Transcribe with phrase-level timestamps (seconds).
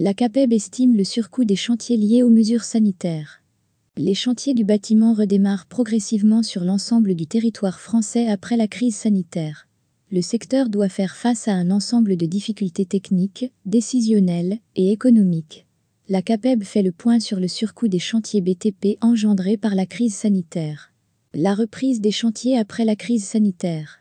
[0.00, 3.42] La CAPEB estime le surcoût des chantiers liés aux mesures sanitaires.
[3.96, 9.66] Les chantiers du bâtiment redémarrent progressivement sur l'ensemble du territoire français après la crise sanitaire.
[10.12, 15.66] Le secteur doit faire face à un ensemble de difficultés techniques, décisionnelles et économiques.
[16.08, 20.14] La CAPEB fait le point sur le surcoût des chantiers BTP engendrés par la crise
[20.14, 20.92] sanitaire.
[21.34, 23.98] La reprise des chantiers après la crise sanitaire.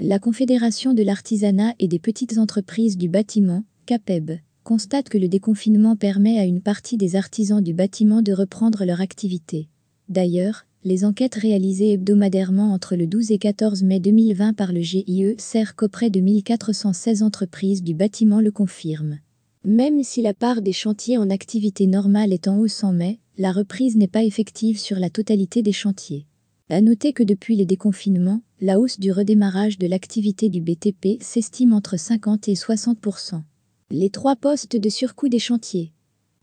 [0.00, 4.32] La Confédération de l'artisanat et des petites entreprises du bâtiment, CAPEB,
[4.64, 9.00] constate que le déconfinement permet à une partie des artisans du bâtiment de reprendre leur
[9.00, 9.68] activité.
[10.08, 15.34] D'ailleurs, les enquêtes réalisées hebdomadairement entre le 12 et 14 mai 2020 par le GIE
[15.36, 19.18] CERC auprès de 1416 entreprises du bâtiment le confirment.
[19.64, 23.52] Même si la part des chantiers en activité normale est en hausse en mai, la
[23.52, 26.26] reprise n'est pas effective sur la totalité des chantiers.
[26.70, 31.72] À noter que depuis les déconfinements, la hausse du redémarrage de l'activité du BTP s'estime
[31.72, 32.98] entre 50 et 60
[33.92, 35.92] les trois postes de surcoût des chantiers.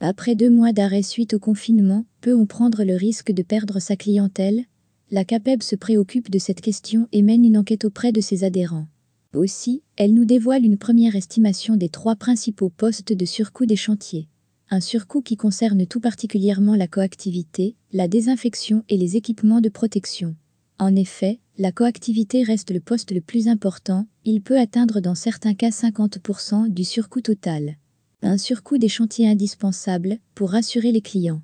[0.02, 4.66] Après deux mois d'arrêt suite au confinement, peut-on prendre le risque de perdre sa clientèle?
[5.12, 8.88] La CAPEB se préoccupe de cette question et mène une enquête auprès de ses adhérents.
[9.34, 14.28] Aussi, elle nous dévoile une première estimation des trois principaux postes de surcoût des chantiers.
[14.70, 20.36] Un surcoût qui concerne tout particulièrement la coactivité, la désinfection et les équipements de protection.
[20.80, 25.56] En effet, la coactivité reste le poste le plus important, il peut atteindre dans certains
[25.56, 27.78] cas 50% du surcoût total.
[28.22, 31.42] Un surcoût des chantiers indispensable pour rassurer les clients.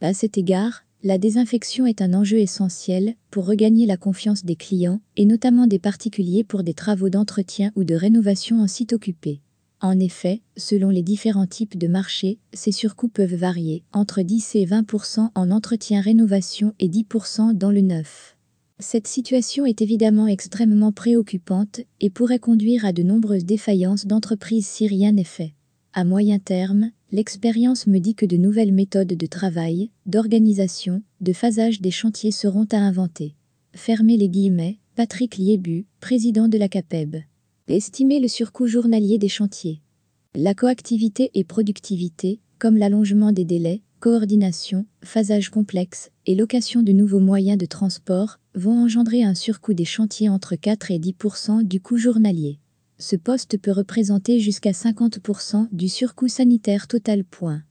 [0.00, 5.00] À cet égard, la désinfection est un enjeu essentiel pour regagner la confiance des clients
[5.16, 9.42] et notamment des particuliers pour des travaux d'entretien ou de rénovation en site occupé.
[9.82, 14.66] En effet, selon les différents types de marchés, ces surcoûts peuvent varier entre 10 et
[14.66, 18.36] 20% en entretien-rénovation et 10% dans le neuf.
[18.80, 24.86] Cette situation est évidemment extrêmement préoccupante et pourrait conduire à de nombreuses défaillances d'entreprises si
[24.86, 25.52] rien n'est fait.
[25.92, 31.82] À moyen terme, l'expérience me dit que de nouvelles méthodes de travail, d'organisation, de phasage
[31.82, 33.34] des chantiers seront à inventer.
[33.74, 37.16] Fermez les guillemets, Patrick Liebu, président de la CAPEB.
[37.68, 39.82] Estimer le surcoût journalier des chantiers.
[40.34, 47.20] La coactivité et productivité, comme l'allongement des délais, coordination, phasage complexe et location de nouveaux
[47.20, 51.98] moyens de transport vont engendrer un surcoût des chantiers entre 4 et 10% du coût
[51.98, 52.58] journalier.
[52.98, 57.24] Ce poste peut représenter jusqu'à 50% du surcoût sanitaire total.
[57.24, 57.62] Point.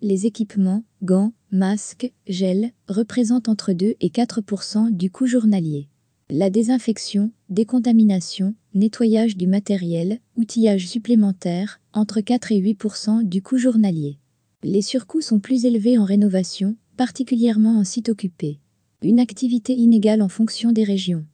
[0.00, 5.88] Les équipements, gants, masques, gel représentent entre 2 et 4% du coût journalier.
[6.30, 14.18] La désinfection, décontamination, nettoyage du matériel, outillage supplémentaire, entre 4 et 8% du coût journalier.
[14.64, 18.58] Les surcoûts sont plus élevés en rénovation, particulièrement en site occupé.
[19.02, 21.24] Une activité inégale en fonction des régions.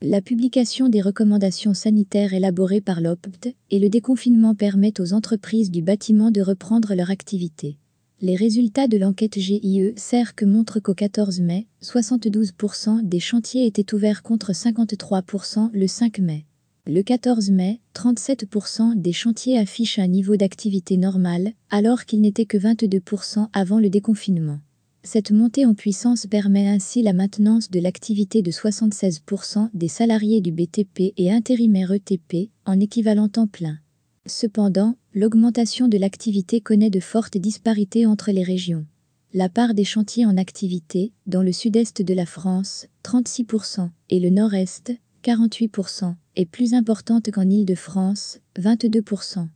[0.00, 5.82] La publication des recommandations sanitaires élaborées par l'OPT et le déconfinement permettent aux entreprises du
[5.82, 7.78] bâtiment de reprendre leur activité.
[8.20, 14.22] Les résultats de l'enquête GIE CERC montrent qu'au 14 mai, 72% des chantiers étaient ouverts
[14.22, 16.44] contre 53% le 5 mai.
[16.90, 22.56] Le 14 mai, 37% des chantiers affichent un niveau d'activité normal, alors qu'il n'était que
[22.56, 24.58] 22% avant le déconfinement.
[25.02, 30.50] Cette montée en puissance permet ainsi la maintenance de l'activité de 76% des salariés du
[30.50, 33.76] BTP et intérimaires ETP en équivalent temps plein.
[34.24, 38.86] Cependant, l'augmentation de l'activité connaît de fortes disparités entre les régions.
[39.34, 44.30] La part des chantiers en activité, dans le sud-est de la France, 36%, et le
[44.30, 49.46] nord-est, 48%, est plus importante qu'en Île-de-France, 22%.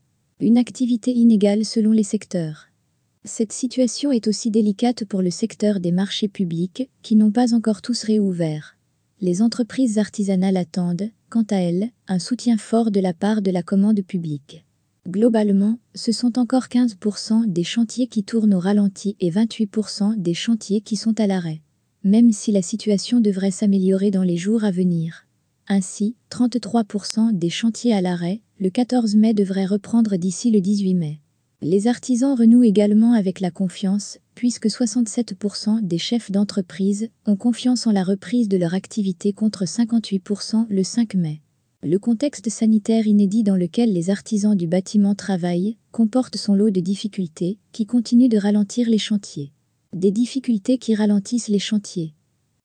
[0.41, 2.69] Une activité inégale selon les secteurs.
[3.25, 7.81] Cette situation est aussi délicate pour le secteur des marchés publics, qui n'ont pas encore
[7.81, 8.77] tous réouvert.
[9.21, 13.62] Les entreprises artisanales attendent, quant à elles, un soutien fort de la part de la
[13.62, 14.65] commande publique.
[15.09, 20.81] Globalement, ce sont encore 15% des chantiers qui tournent au ralenti et 28% des chantiers
[20.81, 21.61] qui sont à l'arrêt.
[22.03, 25.27] Même si la situation devrait s'améliorer dans les jours à venir.
[25.69, 31.21] Ainsi, 33% des chantiers à l'arrêt, le 14 mai devraient reprendre d'ici le 18 mai.
[31.61, 37.93] Les artisans renouent également avec la confiance, puisque 67% des chefs d'entreprise ont confiance en
[37.93, 41.41] la reprise de leur activité contre 58% le 5 mai.
[41.85, 46.81] Le contexte sanitaire inédit dans lequel les artisans du bâtiment travaillent comporte son lot de
[46.81, 49.53] difficultés qui continuent de ralentir les chantiers.
[49.93, 52.14] Des difficultés qui ralentissent les chantiers.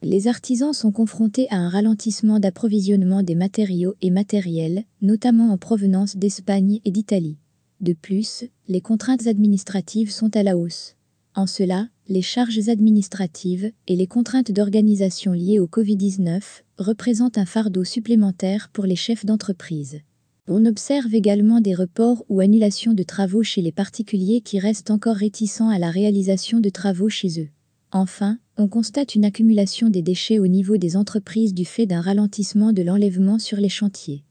[0.03, 6.17] Les artisans sont confrontés à un ralentissement d'approvisionnement des matériaux et matériels, notamment en provenance
[6.17, 7.37] d'Espagne et d'Italie.
[7.81, 10.95] De plus, les contraintes administratives sont à la hausse.
[11.33, 16.41] En cela, les charges administratives et les contraintes d'organisation liées au Covid-19
[16.77, 20.01] représentent un fardeau supplémentaire pour les chefs d'entreprise.
[20.47, 25.15] On observe également des reports ou annulations de travaux chez les particuliers qui restent encore
[25.15, 27.49] réticents à la réalisation de travaux chez eux.
[27.91, 32.73] Enfin, on constate une accumulation des déchets au niveau des entreprises du fait d'un ralentissement
[32.73, 34.23] de l'enlèvement sur les chantiers.